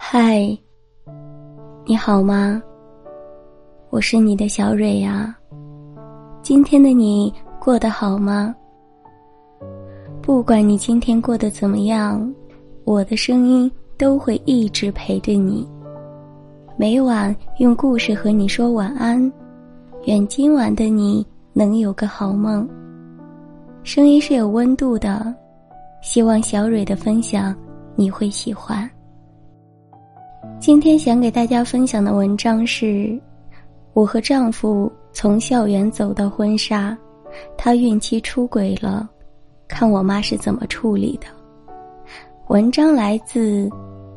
[0.00, 0.56] 嗨，
[1.84, 2.62] 你好吗？
[3.90, 5.36] 我是你的小蕊呀。
[6.40, 8.54] 今天的你过得好吗？
[10.22, 12.32] 不管你今天过得怎么样，
[12.84, 15.68] 我的声音都会一直陪着你。
[16.76, 19.30] 每晚用故事和你说晚安，
[20.06, 22.66] 愿今晚的你能有个好梦。
[23.82, 25.34] 声音是有温度的，
[26.00, 27.54] 希望小蕊的分享
[27.96, 28.88] 你会喜欢。
[30.60, 33.18] 今天想给大家分享的文章是：
[33.92, 36.96] 我和丈夫从校园走到婚纱，
[37.56, 39.08] 他孕期出轨了，
[39.66, 41.26] 看我妈是怎么处理的。
[42.48, 43.68] 文章来自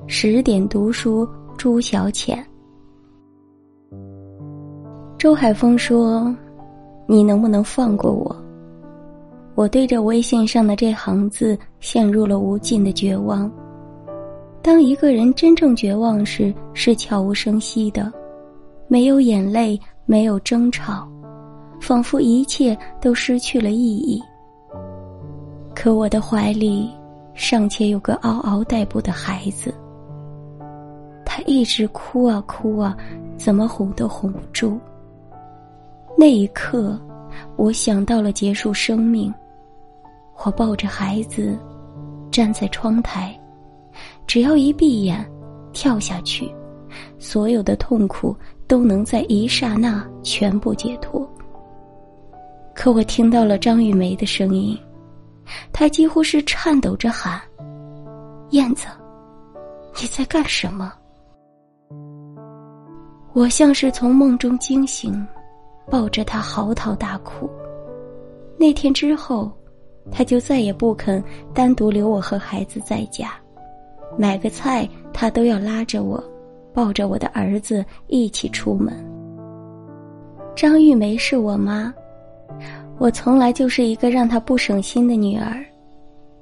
[0.08, 2.44] 十点读书朱小浅。
[5.18, 6.34] 周海峰说
[7.06, 8.36] ：“你能不能放过我？”
[9.54, 13.52] 我对着微信上的这行字陷入了无尽的绝望。
[14.64, 18.12] 当一个人真正绝望时，是悄无声息的，
[18.88, 21.08] 没有眼泪，没有争吵，
[21.80, 24.22] 仿佛一切都失去了意义。
[25.74, 26.92] 可我的怀里
[27.34, 29.74] 尚且有个嗷嗷待哺的孩子，
[31.26, 32.96] 他一直哭啊哭啊，
[33.38, 34.80] 怎么哄都哄不住。
[36.16, 37.02] 那一刻，
[37.56, 39.34] 我想到了结束生命。
[40.44, 41.58] 我抱着孩子，
[42.30, 43.36] 站在窗台。
[44.32, 45.30] 只要一闭眼，
[45.74, 46.50] 跳下去，
[47.20, 48.34] 所有的痛苦
[48.66, 51.30] 都能在一刹那全部解脱。
[52.74, 54.80] 可我听到了张玉梅的声音，
[55.74, 57.42] 她几乎是颤抖着喊
[58.52, 58.88] ：“燕子，
[60.00, 60.94] 你在干什么？”
[63.36, 65.28] 我像是从梦中惊醒，
[65.90, 67.50] 抱着她嚎啕大哭。
[68.58, 69.52] 那天之后，
[70.10, 71.22] 她就再也不肯
[71.54, 73.34] 单独留我和孩子在家。
[74.18, 76.24] 买个菜，他都要拉着我，
[76.74, 78.94] 抱着我的儿子一起出门。
[80.56, 81.94] 张玉梅是我妈，
[82.98, 85.64] 我从来就是一个让她不省心的女儿。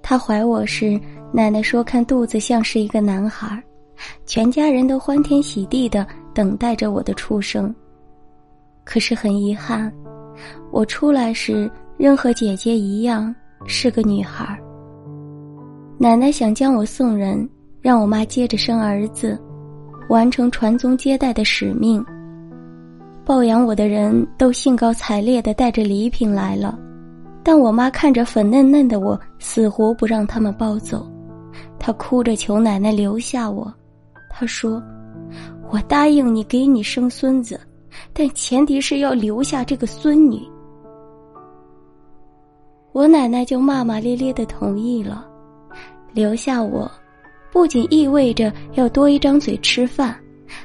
[0.01, 0.99] 她怀我时，
[1.31, 3.61] 奶奶说看肚子像是一个男孩，
[4.25, 7.73] 全家人都欢天喜地的等待着我的出生。
[8.83, 9.93] 可是很遗憾，
[10.71, 13.33] 我出来时仍和姐姐一样
[13.67, 14.59] 是个女孩。
[15.99, 17.47] 奶奶想将我送人。
[17.81, 19.39] 让我妈接着生儿子，
[20.09, 22.03] 完成传宗接代的使命。
[23.25, 26.77] 抱养我的人都兴高采烈的带着礼品来了，
[27.43, 31.09] 但我妈看着粉嫩嫩的我，死活不让他们抱走。
[31.77, 33.73] 她哭着求奶奶留下我。
[34.29, 34.83] 她说
[35.71, 37.59] ：“我答应你给你生孙子，
[38.13, 40.41] 但前提是要留下这个孙女。”
[42.91, 45.25] 我奶奶就骂骂咧咧的同意了，
[46.13, 46.89] 留下我。
[47.51, 50.15] 不仅意味着要多一张嘴吃饭，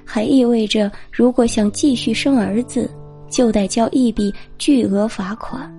[0.05, 2.91] 还意味着如果想继续生儿子，
[3.29, 5.73] 就得交一笔巨额罚款。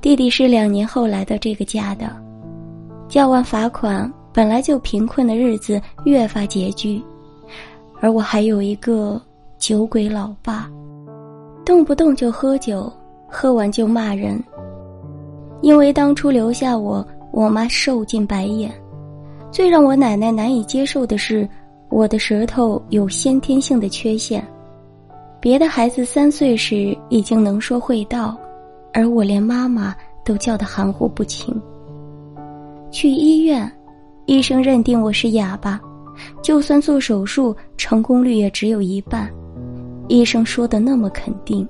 [0.00, 2.10] 弟弟是两年后来到这个家的，
[3.08, 7.02] 交完罚款，本来就贫困的日子越发拮据，
[8.00, 9.20] 而我还有一个
[9.58, 10.70] 酒鬼老爸，
[11.64, 12.92] 动不动就喝酒，
[13.28, 14.42] 喝完就骂人。
[15.62, 18.70] 因为当初留下我，我妈受尽白眼。
[19.54, 21.48] 最让我奶奶难以接受的是，
[21.88, 24.44] 我的舌头有先天性的缺陷。
[25.40, 28.36] 别的孩子三岁时已经能说会道，
[28.92, 29.94] 而我连妈妈
[30.24, 31.54] 都叫得含糊不清。
[32.90, 33.70] 去医院，
[34.26, 35.80] 医生认定我是哑巴，
[36.42, 39.32] 就算做手术，成功率也只有一半。
[40.08, 41.64] 医生说的那么肯定，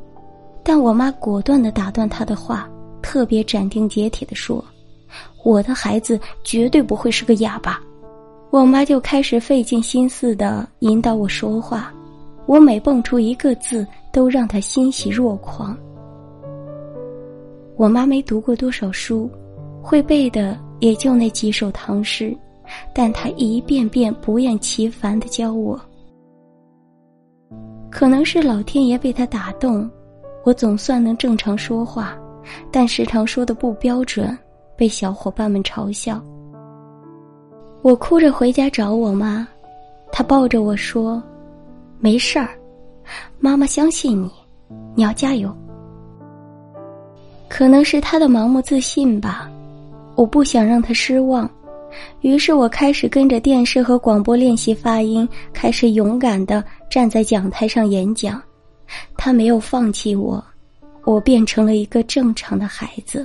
[0.62, 2.66] 但我妈果断的打断他的话，
[3.03, 4.65] 特别斩钉截铁的说。
[5.43, 7.81] 我的孩子绝对不会是个哑巴，
[8.51, 11.93] 我妈就开始费尽心思的引导我说话，
[12.47, 15.77] 我每蹦出一个字，都让她欣喜若狂。
[17.77, 19.29] 我妈没读过多少书，
[19.83, 22.37] 会背的也就那几首唐诗，
[22.95, 25.81] 但她一遍遍不厌其烦的教我。
[27.91, 29.91] 可能是老天爷被她打动，
[30.45, 32.17] 我总算能正常说话，
[32.71, 34.37] 但时常说的不标准。
[34.76, 36.22] 被小伙伴们嘲笑，
[37.82, 39.47] 我哭着回家找我妈，
[40.10, 41.22] 她抱着我说
[42.00, 42.50] ：“没事儿，
[43.38, 44.30] 妈妈相信你，
[44.94, 45.54] 你要加油。”
[47.48, 49.48] 可能是他的盲目自信吧，
[50.16, 51.48] 我不想让他失望，
[52.21, 58.42] 于是我开始跟着电视和广播练习发音，开始勇敢的站在讲台上演讲。
[59.16, 60.44] 他没有放弃我，
[61.04, 63.24] 我变成了一个正常的孩子。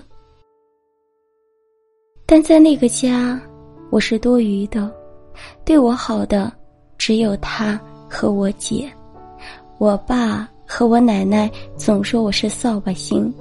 [2.32, 3.42] 但在那个家，
[3.90, 4.88] 我是多余的，
[5.66, 6.54] 对我好的
[6.96, 8.88] 只有他和我姐，
[9.80, 13.34] 我爸和我奶奶总说我是扫把星。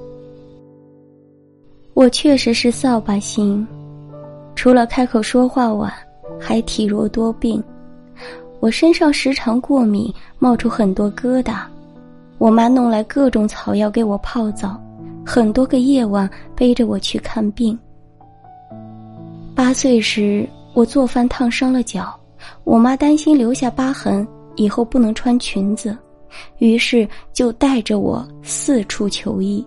[1.92, 3.66] 我确实是扫把星，
[4.54, 5.92] 除了开口说话晚，
[6.40, 7.62] 还体弱多病。
[8.58, 11.60] 我身上时常过敏，冒出很多疙瘩。
[12.38, 14.80] 我妈弄来各种草药给我泡澡，
[15.26, 16.26] 很多个夜晚
[16.56, 17.78] 背着我去看病。
[19.58, 22.16] 八岁时，我做饭烫伤了脚，
[22.62, 24.24] 我妈担心留下疤痕
[24.54, 25.98] 以后不能穿裙子，
[26.58, 29.66] 于是就带着我四处求医，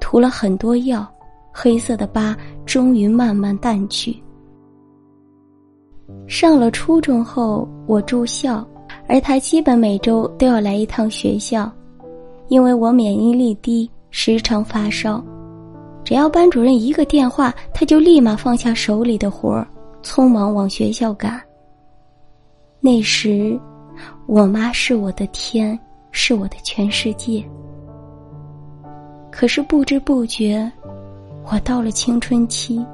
[0.00, 1.08] 涂了很多药。
[1.52, 2.36] 黑色的疤
[2.66, 4.20] 终于慢慢淡去。
[6.26, 8.66] 上了初中后，我住校，
[9.06, 11.70] 而他基本每周都要来一趟学校，
[12.48, 15.24] 因为我免疫力低，时常发烧。
[16.04, 19.66] 只要班主任一个电话，他就立马放下手里的活儿，
[20.02, 21.40] 匆忙往学校赶。
[22.80, 23.58] 那时，
[24.26, 25.78] 我妈是我的天，
[26.10, 27.44] 是我的全世界。
[29.30, 30.70] 可是不知不觉。
[31.52, 32.84] 我到了青春期，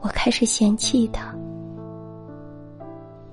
[0.00, 1.34] 我开始嫌弃他，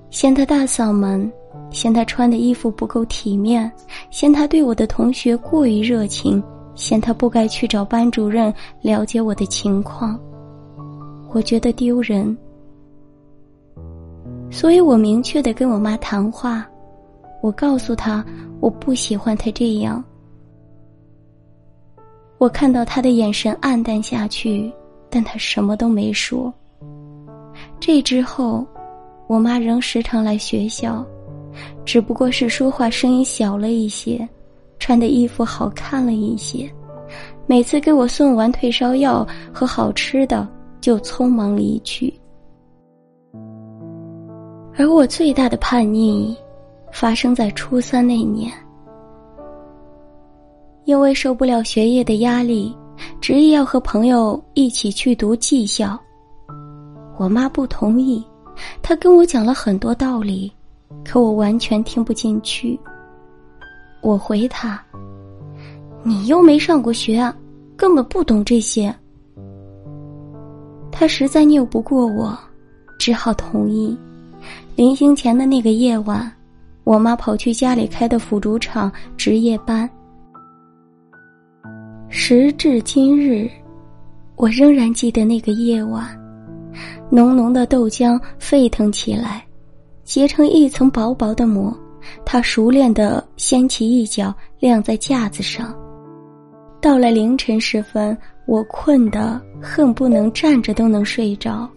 [0.08, 1.30] 嫌他大嗓门，
[1.70, 3.70] 嫌他穿的衣服不够体面，
[4.10, 6.42] 嫌他对我的同学过于热情，
[6.74, 10.18] 嫌他不该去找班主任了解我的情况。
[11.32, 12.36] 我觉得丢人，
[14.50, 16.64] 所以我明确的跟我妈谈话，
[17.42, 18.24] 我告诉她
[18.60, 20.02] 我不喜欢他这样。
[22.38, 24.70] 我看到他的眼神黯淡下去，
[25.08, 26.52] 但他什么都没说。
[27.80, 28.66] 这之后，
[29.26, 31.04] 我妈仍时常来学校，
[31.84, 34.28] 只不过是说话声音小了一些，
[34.78, 36.70] 穿的衣服好看了一些。
[37.46, 40.48] 每次给我送完退烧药和好吃的，
[40.80, 42.12] 就匆忙离去。
[44.76, 46.34] 而我最大的叛逆，
[46.90, 48.50] 发生在初三那年。
[50.84, 52.76] 因为受不了学业的压力，
[53.20, 55.98] 执意要和朋友一起去读技校。
[57.16, 58.24] 我妈不同意，
[58.82, 60.52] 她跟我讲了很多道理，
[61.04, 62.78] 可我完全听不进去。
[64.04, 64.78] 我回他
[66.04, 67.32] ：“你又没上过学，
[67.74, 68.94] 根本不懂这些。”
[70.92, 72.38] 他实在拗不过我，
[72.98, 73.96] 只好同意。
[74.76, 76.30] 临行前的那个夜晚，
[76.84, 79.88] 我妈跑去家里开的腐竹厂值夜班。
[82.10, 83.50] 时至今日，
[84.36, 86.06] 我仍然记得那个夜晚，
[87.08, 89.42] 浓浓的豆浆沸腾起来，
[90.04, 91.74] 结成一层薄薄的膜。
[92.24, 95.74] 他熟练的掀起一角，晾在架子上。
[96.80, 98.16] 到了凌晨时分，
[98.46, 101.68] 我困得恨不能站着都能睡着，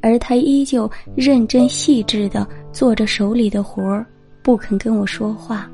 [0.00, 4.06] 而他依旧认真细致的做着手里的活儿，
[4.42, 5.70] 不肯跟我说话。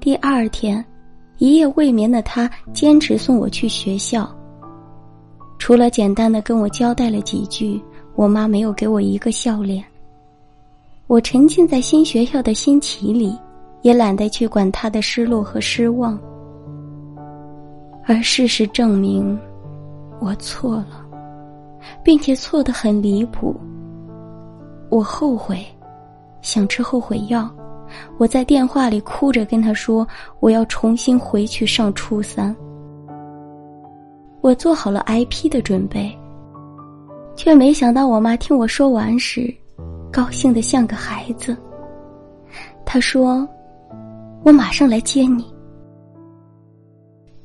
[0.00, 0.84] 第二天。
[1.40, 4.28] 一夜未眠的他坚持送我去学校。
[5.56, 7.80] 除了简单的跟我交代了几句，
[8.16, 9.84] 我妈没有给我一个笑脸。
[11.08, 13.34] 我沉浸在新学校的新奇里，
[13.80, 16.20] 也懒得去管他的失落和失望。
[18.04, 19.36] 而事实证明，
[20.20, 21.06] 我错了，
[22.04, 23.58] 并且错得很离谱。
[24.90, 25.64] 我后悔，
[26.42, 27.50] 想吃后悔药。
[28.18, 30.06] 我在电话里哭着跟他说
[30.40, 32.54] ：“我要重新回去上初三。”
[34.42, 36.14] 我做好了挨批的准备，
[37.34, 39.54] 却没想到我妈听我说完时，
[40.12, 41.56] 高兴的像个孩子。
[42.84, 43.46] 他说
[44.44, 45.46] ：“我马上来接你。”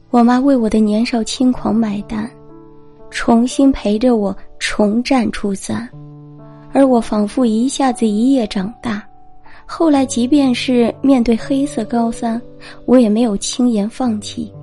[0.09, 2.29] 我妈为我的年少轻狂买单，
[3.09, 5.89] 重新陪着我重战初三，
[6.71, 9.03] 而我仿佛一下子一夜长大。
[9.65, 12.39] 后来，即便是面对黑色高三，
[12.85, 14.53] 我也没有轻言放弃。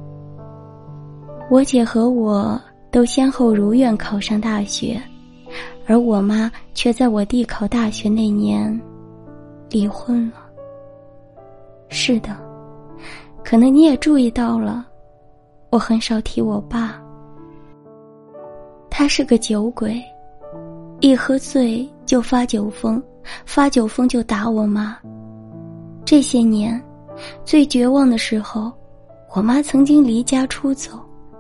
[1.51, 2.61] 我姐和我
[2.93, 5.03] 都先后如愿考上大学，
[5.91, 8.81] 而我妈却在我弟考大学那年
[9.71, 10.37] 离婚了。
[11.89, 12.37] 是的，
[13.43, 14.87] 可能你也注意到了，
[15.69, 17.03] 我很少提我爸。
[18.89, 20.01] 他是个酒鬼，
[21.01, 23.03] 一喝醉就发酒疯。
[23.45, 24.97] 发酒疯就打我妈。
[26.05, 26.81] 这些年，
[27.45, 28.71] 最绝望的时候，
[29.35, 30.93] 我妈曾经离家出走，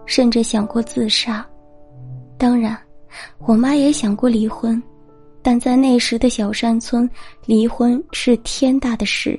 [0.06, 1.46] 甚至想过自杀。
[2.36, 2.76] 当然，
[3.38, 4.82] 我妈也想过离婚，
[5.42, 7.08] 但在那时的小山村，
[7.46, 9.38] 离婚是天大的事。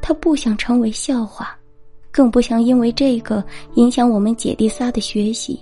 [0.00, 1.56] 她不想成为笑话，
[2.10, 5.60] 更不想因为这个影响我们姐弟仨的学习，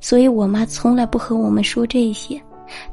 [0.00, 2.40] 所以我妈从来不和我们说这些。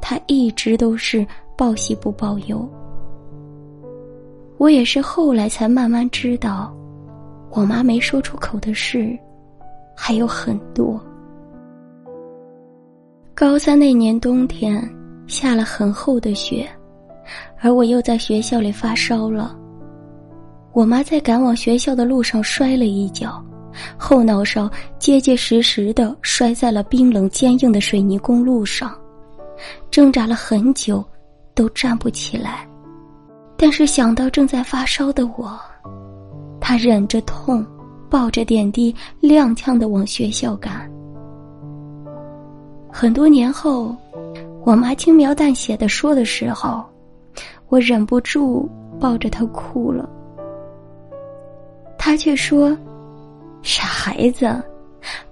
[0.00, 1.26] 她一直都是。
[1.58, 2.70] 报喜不报忧。
[4.58, 6.70] 我也是后来才慢慢知道，
[7.50, 9.18] 我妈没说出口的事
[9.96, 11.02] 还有很多。
[13.36, 14.82] 高三那年冬天，
[15.26, 16.66] 下了很厚的雪，
[17.60, 19.54] 而我又在学校里发烧了。
[20.72, 23.44] 我妈在赶往学校的路上摔了一跤，
[23.98, 28.98] 后脑勺结结实实的摔在了冰冷坚硬的水泥公路上，
[29.90, 31.04] 挣扎了很久，
[31.54, 32.66] 都站不起来。
[33.58, 35.60] 但是想到正在发烧的我，
[36.58, 37.62] 她忍着痛，
[38.08, 40.90] 抱着点滴，踉跄的往学校赶。
[42.98, 43.94] 很多年后，
[44.64, 46.82] 我妈轻描淡写的说的时候，
[47.68, 48.66] 我忍不住
[48.98, 50.08] 抱着她哭了。
[51.98, 52.74] 她却说
[53.60, 54.50] ：“傻孩子，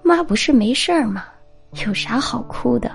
[0.03, 1.25] 妈不是没事儿吗？
[1.87, 2.91] 有啥好哭的？”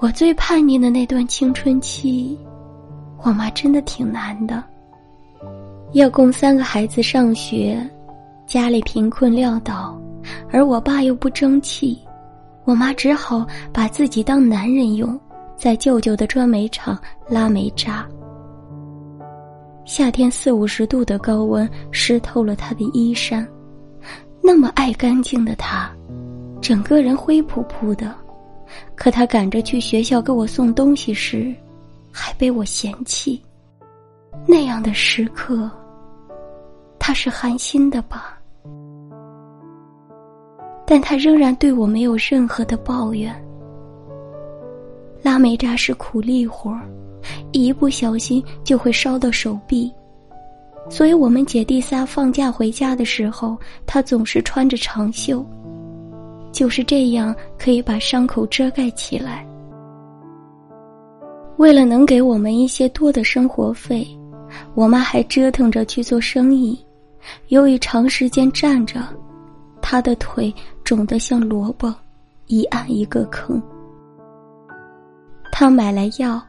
[0.00, 2.38] 我最叛逆的那段青春期，
[3.22, 4.62] 我妈真的挺难的，
[5.92, 7.80] 要供三个孩子上学，
[8.44, 9.98] 家里贫困潦倒，
[10.52, 11.98] 而我爸又不争气。
[12.70, 15.18] 我妈只好把自己当男人用，
[15.56, 16.96] 在舅舅的砖煤厂
[17.28, 18.06] 拉煤渣。
[19.84, 23.44] 夏天四五十度的高温湿透了她的衣衫，
[24.40, 25.90] 那么爱干净的她，
[26.60, 28.14] 整个人灰扑扑的。
[28.94, 31.52] 可她赶着去学校给我送东西时，
[32.12, 33.42] 还被我嫌弃。
[34.46, 35.68] 那样的时刻，
[37.00, 38.39] 她是寒心的吧？
[40.90, 43.32] 但他仍然对我没有任何的抱怨。
[45.22, 46.80] 拉煤渣是苦力活儿，
[47.52, 49.88] 一不小心就会烧到手臂，
[50.88, 53.56] 所以我们姐弟仨放假回家的时候，
[53.86, 55.46] 他总是穿着长袖，
[56.50, 59.46] 就是这样可以把伤口遮盖起来。
[61.58, 64.04] 为了能给我们一些多的生活费，
[64.74, 66.76] 我妈还折腾着去做生意，
[67.46, 69.00] 由于长时间站着。
[69.82, 70.54] 他的腿
[70.90, 71.94] 肿得像萝卜，
[72.48, 73.62] 一按一个坑。
[75.52, 76.42] 他买来药，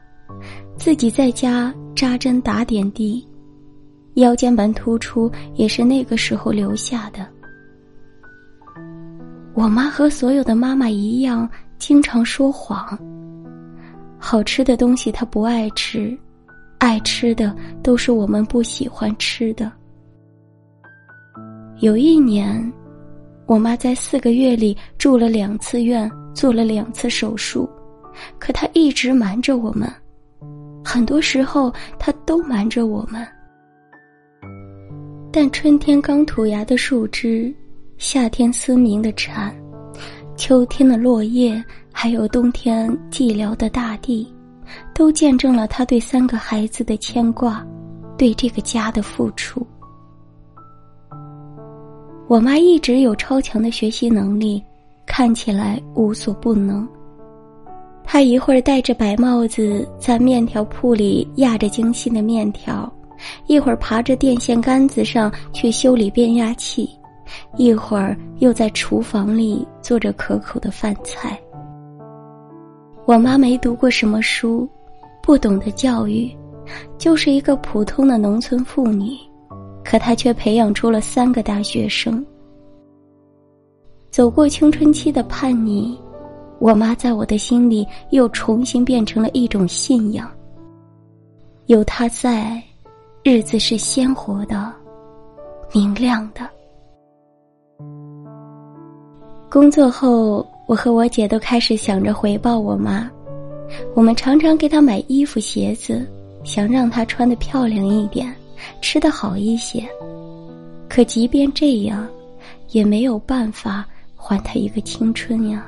[0.76, 3.24] 自己在家扎针打点滴，
[4.14, 7.24] 腰间盘突出也是那个时候留下的。
[9.54, 12.98] 我妈和所有的妈妈一样，经常说谎。
[14.18, 16.18] 好吃的东西她不爱吃，
[16.78, 19.70] 爱吃的都是我们不喜欢吃的。
[21.78, 22.72] 有一年。
[23.52, 27.68] 我妈在四个月里住了两次院，做了两次手术，
[28.38, 29.86] 可她一直瞒着我们。
[30.82, 33.28] 很多时候，她都瞒着我们。
[35.30, 37.54] 但春天刚吐芽的树枝，
[37.98, 39.54] 夏天嘶鸣的蝉，
[40.34, 44.26] 秋天的落叶，还有冬天寂寥的大地，
[44.94, 47.62] 都见证了她对三个孩子的牵挂，
[48.16, 49.66] 对这个家的付出。
[52.32, 54.64] 我妈一直有超强的学习能力，
[55.04, 56.88] 看起来无所不能。
[58.02, 62.90] 她一会儿戴着白帽子在面条铺里压着精细的面条，
[63.48, 66.88] 一会儿爬着电线杆子上去修理变压器，
[67.58, 71.38] 一会儿又在厨房里做着可口的饭菜。
[73.04, 74.66] 我妈没读过什么书，
[75.22, 76.34] 不懂得教育，
[76.96, 79.18] 就是一个普通的农村妇女。
[79.84, 82.24] 可他却培养出了三个大学生。
[84.10, 85.96] 走过青春期的叛逆，
[86.58, 90.30] 我妈在我的心里又重新变成了一种信仰。
[91.66, 92.62] 有她在，
[93.22, 94.72] 日子是鲜活的、
[95.72, 96.48] 明亮的。
[99.48, 103.10] 工作后，我和我姐都开始想着回报我妈。
[103.94, 106.06] 我们常常给她买衣服、鞋子，
[106.44, 108.34] 想让她穿的漂亮一点。
[108.80, 109.86] 吃的好一些，
[110.88, 112.06] 可即便这样，
[112.70, 115.66] 也没有办法还他一个青春呀。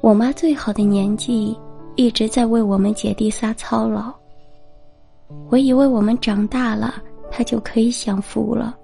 [0.00, 1.56] 我妈最好的年纪
[1.94, 4.12] 一直在为我们姐弟仨操劳。
[5.48, 6.94] 我以为我们长大了，
[7.30, 8.76] 她就可以享福了。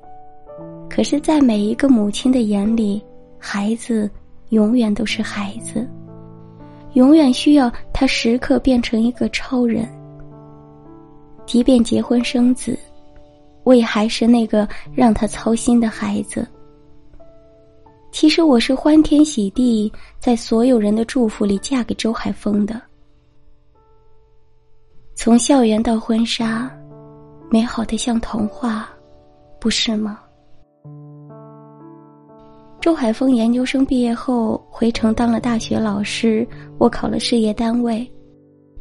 [0.88, 3.02] 可是，在每一个母亲的眼里，
[3.38, 4.10] 孩子
[4.50, 5.86] 永远都是孩子，
[6.94, 9.86] 永远需要他时刻变成一个超人。
[11.48, 12.78] 即便结婚生子，
[13.64, 16.46] 我也还是那个让他操心的孩子。
[18.12, 22.78] 其实我是欢天喜地，在所有人的祝福里嫁给周海峰的。
[25.14, 26.70] 从校园到婚纱，
[27.50, 28.86] 美好的像童话，
[29.58, 30.20] 不是吗？
[32.78, 38.06] 周海峰研究生毕业后回城当了大学老师，我考了事业单位。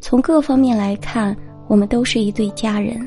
[0.02, 1.34] 从各方面来看，
[1.68, 3.06] 我们都是一对家人，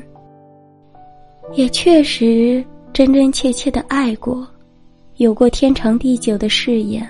[1.52, 4.46] 也确实真真切切的爱过，
[5.16, 7.06] 有过天长地久的誓言。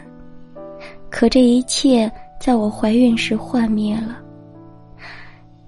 [1.11, 4.19] 可这一切在我怀孕时幻灭了。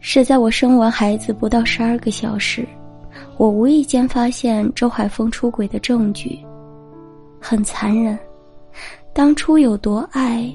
[0.00, 2.66] 是在我生完孩子不到十二个小时，
[3.36, 6.38] 我无意间发现周海峰出轨的证据，
[7.40, 8.18] 很残忍。
[9.12, 10.50] 当初有多爱，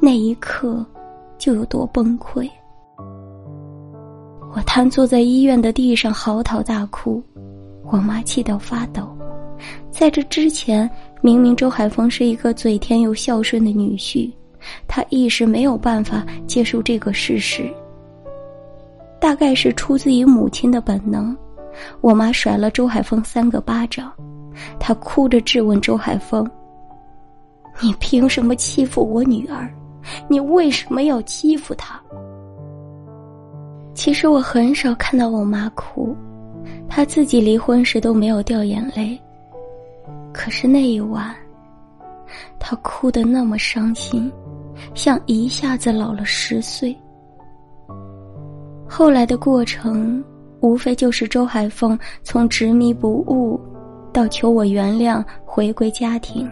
[0.00, 0.84] 那一刻
[1.38, 2.48] 就有多崩溃。
[4.54, 7.22] 我瘫坐在医院的地上嚎啕大哭，
[7.84, 9.08] 我妈气到发抖。
[9.90, 10.88] 在这之前，
[11.22, 14.30] 明明周海峰是一个嘴甜又孝顺的女婿，
[14.86, 17.66] 他一时没有办法接受这个事实。
[19.18, 21.34] 大概是出自于母亲的本能，
[22.02, 24.12] 我妈甩了周海峰三个巴掌，
[24.78, 26.46] 她哭着质问周海峰
[27.80, 29.72] ：“你凭什么欺负我女儿？
[30.28, 31.98] 你为什么要欺负她？”
[33.94, 36.16] 其实我很少看到我妈哭，
[36.88, 39.20] 她自己离婚时都没有掉眼泪。
[40.32, 41.34] 可是那一晚，
[42.58, 44.32] 她哭得那么伤心，
[44.94, 46.96] 像一下子老了十岁。
[48.88, 50.24] 后来的过程，
[50.60, 53.60] 无非就是周海峰从执迷不悟，
[54.12, 56.50] 到求我原谅，回归家庭。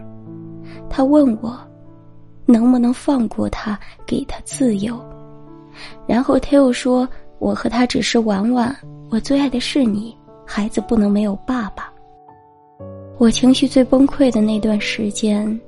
[0.90, 1.58] 他问我，
[2.44, 5.02] 能不能放过他，给他自由。
[6.06, 7.08] 然后他又说。
[7.40, 8.76] 我和他只是玩玩，
[9.08, 10.14] 我最爱的是你，
[10.46, 11.90] 孩子不能没有爸爸。
[13.16, 15.58] 我情绪最崩溃的那段时间，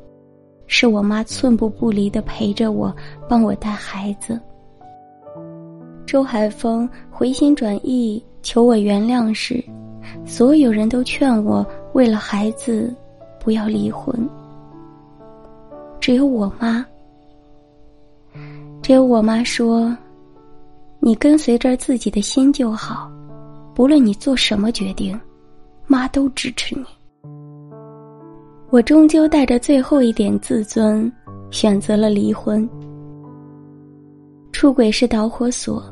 [0.67, 2.95] 是我妈寸步不离的陪着我，
[3.27, 4.39] 帮我带孩子。
[6.07, 9.65] 周海峰回心转意求我原谅时，
[10.27, 12.95] 所有人都劝我为了孩子
[13.41, 14.15] 不要离婚。
[16.01, 16.85] 只有我妈，
[18.83, 19.97] 只有我妈说。
[21.05, 23.11] 你跟随着自己的心就好，
[23.75, 25.21] 不论你做什么决定，
[25.89, 26.85] 妈都支持你。
[28.71, 31.13] 我终究带着最后一点自尊，
[31.51, 32.67] 选择了离婚。
[34.53, 35.83] 出轨是导火索，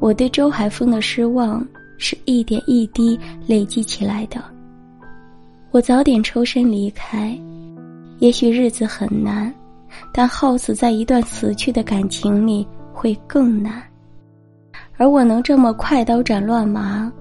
[0.00, 4.44] 我对周海峰的失望是一点一滴累积起来的。
[5.70, 7.34] 我早点抽身离开，
[8.18, 9.50] 也许日子很难，
[10.12, 13.82] 但耗死在一段死去的感情里会更难。
[14.96, 17.12] 而我能这么快刀斩乱麻，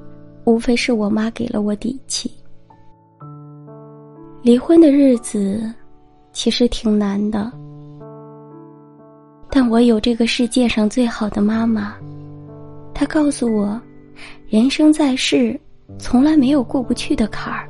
[0.45, 2.31] 无非是我妈给了我底气。
[4.41, 5.73] 离婚的日子，
[6.31, 7.51] 其实挺难的，
[9.49, 11.95] 但我有这个世界上最好的妈妈，
[12.93, 13.79] 她告诉我，
[14.47, 15.59] 人生在世，
[15.97, 17.67] 从来没有过不去的坎儿，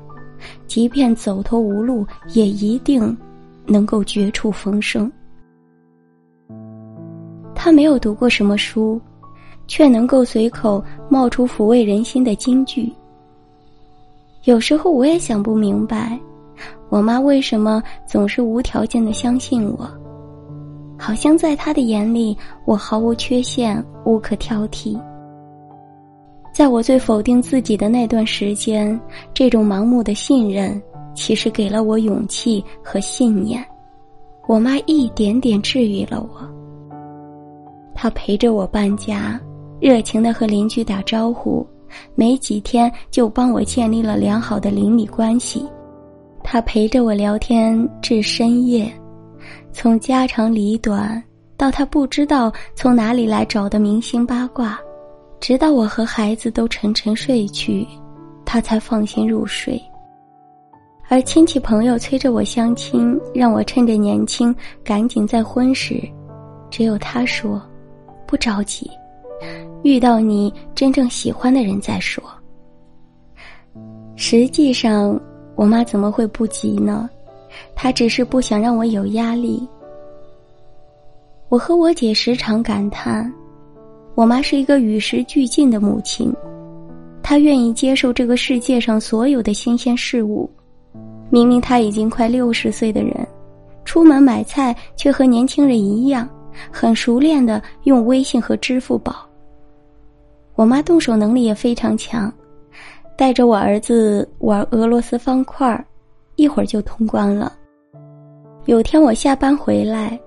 [0.67, 3.17] 即便走投无路，也一定
[3.65, 5.11] 能够绝处逢生。
[7.55, 9.01] 她没有读过什么书。
[9.67, 12.91] 却能够随口冒出抚慰人心的金句。
[14.43, 16.19] 有时候我也想不明白，
[16.89, 19.89] 我妈为什么总是无条件的相信我，
[20.97, 24.99] 好像在她的眼里我毫无缺陷，无可挑剔。
[26.53, 28.97] 在我最否定自己的那段时间，
[29.33, 30.81] 这种盲目的信任
[31.13, 33.65] 其实给了我勇气和信念。
[34.47, 36.47] 我妈一点点治愈了我，
[37.95, 39.41] 她陪着我搬家。
[39.85, 41.63] 热情的和邻居打招呼，
[42.15, 45.63] 没几天就帮我建立了良好的邻里关系。
[46.43, 48.91] 他陪着我聊天至深夜，
[49.71, 51.23] 从家长里短
[51.55, 54.79] 到他不知道从哪里来找的明星八卦，
[55.39, 57.87] 直到我和孩子都沉沉睡去，
[58.43, 59.79] 他才放心入睡。
[61.07, 66.01] 而亲戚朋友催着我相亲，让我趁着年轻赶紧再婚时，
[66.71, 67.61] 只有他说
[68.25, 68.89] ：“不着急。”
[69.85, 72.23] 遇到你真正喜欢的人再说。
[74.15, 75.17] 实际上，
[75.55, 77.07] 我妈怎么会不急呢？
[77.75, 79.61] 她只是不想让我有压力。
[81.49, 83.31] 我和我姐时常感叹，
[84.15, 86.33] 我妈是一个与时俱进的母亲，
[87.21, 90.49] 她愿意接受这个世界上所有的新鲜事物。
[91.29, 93.15] 明明她已经快六十岁的人，
[93.83, 96.27] 出门买菜却和年轻人一样，
[96.71, 99.15] 很熟练的用微信和支付宝。
[100.55, 102.31] 我妈动手能力也非常强，
[103.17, 105.85] 带着我儿子玩俄罗斯方块
[106.35, 107.51] 一会儿就通关了。
[108.65, 110.17] 有天我下班回来，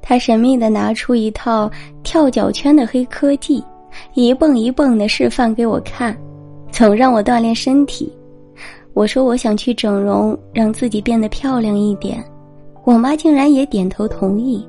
[0.00, 1.70] 她神秘的拿出一套
[2.02, 3.62] 跳脚圈的黑科技，
[4.14, 6.16] 一蹦一蹦的示范给我看，
[6.72, 8.10] 总让我锻炼身体。
[8.94, 12.24] 我说我想去整容，让自己变得漂亮一点，
[12.84, 14.66] 我妈竟然也点头同意。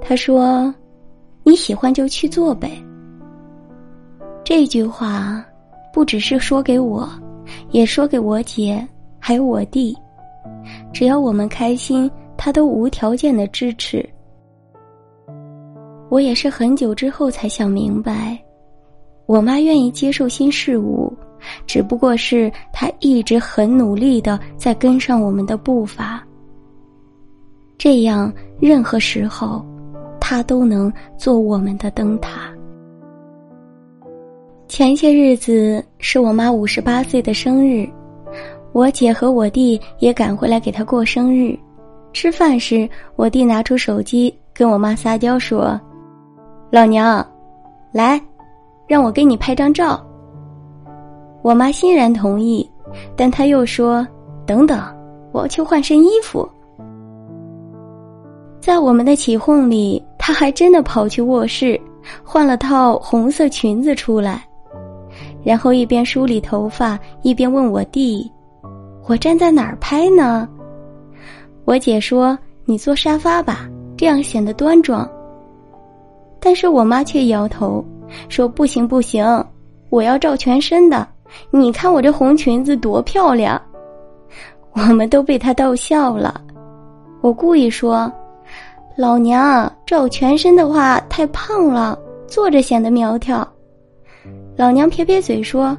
[0.00, 0.74] 她说。
[1.42, 2.70] 你喜欢就去做呗。”
[4.50, 5.44] 这句话
[5.92, 7.08] 不只是说给我，
[7.70, 8.84] 也说给我姐，
[9.20, 9.96] 还有我弟。
[10.92, 14.04] 只要我们开心，他都无条件的支持。
[16.08, 18.36] 我也是很久之后才想明白，
[19.26, 21.16] 我妈愿意接受新事物，
[21.64, 26.20] 只不过是她一直很努力的在跟上我们的步伐。
[27.78, 29.64] 这样，任何时候，
[30.20, 32.52] 她都能做我们的灯塔。
[34.80, 37.86] 前些日子是我妈五十八岁的生日，
[38.72, 41.54] 我姐和我弟也赶回来给她过生日。
[42.14, 45.78] 吃饭时，我弟拿出手机跟我妈撒娇说。
[46.70, 47.22] 老娘，
[47.92, 48.18] 来，
[48.86, 50.02] 让我给你拍张照。
[51.42, 52.66] 我妈欣然同意，
[53.14, 54.08] 但她又说
[54.48, 54.82] ：“等等，
[55.30, 56.48] 我要去换身衣服。”
[58.62, 61.78] 在我们的起哄里，她还真的跑去卧室
[62.24, 64.42] 换了套红色裙子出来，
[65.42, 68.30] 然后一边梳理头发，一边问我弟
[69.06, 70.48] ：“我站在哪儿拍呢？”
[71.64, 75.08] 我姐说：“你坐沙发吧，这样显得端庄。”
[76.40, 77.84] 但是我妈却摇头，
[78.28, 79.24] 说：“不行不行，
[79.88, 81.06] 我要照全身的。
[81.50, 83.60] 你看我这红裙子多漂亮。”
[84.72, 86.40] 我们都被她逗笑了。
[87.20, 88.10] 我故意说
[88.96, 93.46] ：“老娘照全身的话太胖了，坐着显得苗条。”
[94.60, 95.74] 老娘撇撇嘴说：“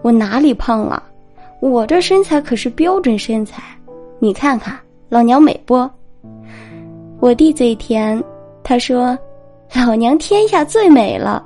[0.00, 1.02] 我哪里胖了？
[1.60, 3.60] 我这身材可是标准身材，
[4.20, 5.90] 你看看老娘美不？”
[7.18, 8.22] 我弟嘴甜，
[8.62, 9.18] 他说。
[9.74, 11.42] 老娘天下最美了，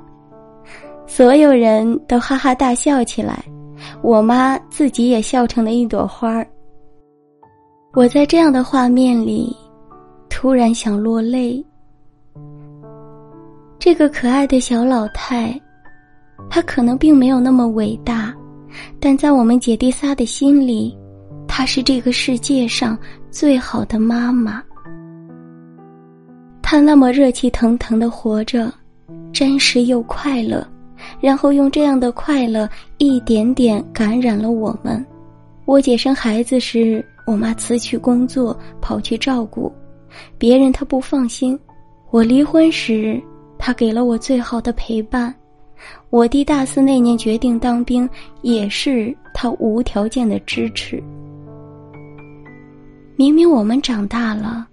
[1.07, 3.41] 所有人都哈哈大笑起来，
[4.01, 6.45] 我妈自己也笑成了一朵花儿。
[7.93, 9.55] 我在这样的画面里，
[10.29, 11.65] 突然想落泪。
[13.79, 15.57] 这个可爱的小老太，
[16.49, 18.33] 她可能并没有那么伟大，
[18.99, 20.95] 但在我们姐弟仨的心里，
[21.47, 22.97] 她是这个世界上
[23.31, 24.63] 最好的妈妈。
[26.69, 28.69] 他那么热气腾腾的活着，
[29.31, 30.67] 真实又快乐，
[31.21, 35.05] 然后用这样的快乐一点点感染了我们。
[35.63, 39.71] 我姐生孩子时，我妈辞去工作跑去照顾
[40.37, 41.57] 别人，她不放心；
[42.11, 43.17] 我离婚时，
[43.57, 45.33] 她给了我最好的陪伴；
[46.09, 48.09] 我弟大四那年决定当兵，
[48.41, 51.01] 也是他无条件的支持。
[53.15, 54.67] 明明我们长大了，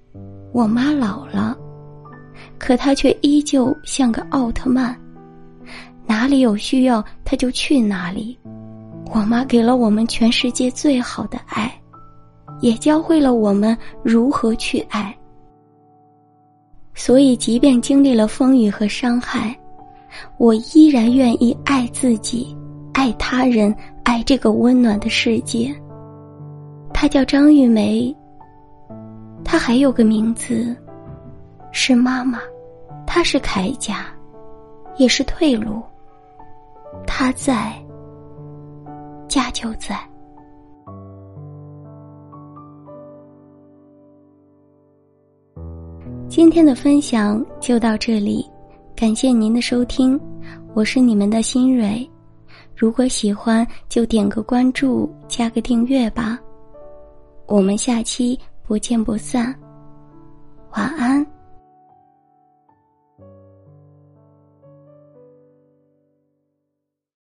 [0.53, 1.57] 我妈老了。
[2.59, 4.99] 可他却依旧像个奥特曼，
[6.07, 8.39] 哪里有需要他就去哪里。
[9.13, 11.73] 我妈给了我们全世界最好的爱，
[12.61, 15.15] 也教会了我们如何去爱。
[16.95, 19.55] 所以，即便经历了风雨和伤害，
[20.39, 22.57] 我依然愿意爱自己，
[22.93, 25.75] 爱他人，爱这个温暖的世界。
[26.93, 28.15] 她叫张玉梅，
[29.45, 30.75] 她还有个名字。
[31.73, 32.39] 是妈妈，
[33.05, 34.07] 她是铠甲，
[34.97, 35.83] 也是退路。
[37.05, 37.73] 她在，
[39.27, 39.99] 家就在。
[46.29, 48.49] 今天的分享就到这里，
[49.05, 50.19] 感谢您的收听，
[50.73, 52.11] 我是你们的新蕊。
[52.75, 56.41] 如果喜欢，就点个关注，加个订阅吧。
[57.47, 59.55] 我们下期不见不散。
[60.75, 61.34] 晚安。